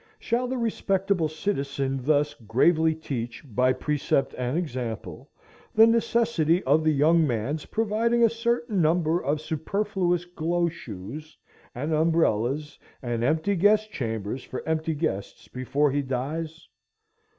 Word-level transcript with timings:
Shall 0.17 0.47
the 0.47 0.57
respectable 0.57 1.27
citizen 1.27 1.99
thus 2.01 2.33
gravely 2.33 2.95
teach, 2.95 3.43
by 3.45 3.71
precept 3.71 4.33
and 4.35 4.57
example, 4.57 5.29
the 5.75 5.85
necessity 5.85 6.63
of 6.63 6.83
the 6.83 6.89
young 6.91 7.27
man's 7.27 7.67
providing 7.67 8.23
a 8.23 8.27
certain 8.29 8.81
number 8.81 9.21
of 9.23 9.39
superfluous 9.39 10.25
glow 10.25 10.69
shoes, 10.69 11.37
and 11.75 11.93
umbrellas, 11.93 12.79
and 13.03 13.23
empty 13.23 13.55
guest 13.55 13.91
chambers 13.91 14.43
for 14.43 14.67
empty 14.67 14.95
guests, 14.95 15.47
before 15.47 15.91
he 15.91 16.01
dies? 16.01 16.67